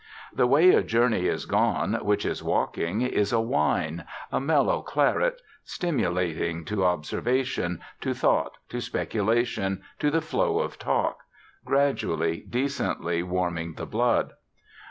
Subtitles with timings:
[0.33, 5.39] The way a journey is gone, which is walking, is a wine, a mellow claret,
[5.63, 11.19] stimulating to observation, to thought, to speculation, to the flow of talk,
[11.63, 14.33] gradually, decently warming the blood.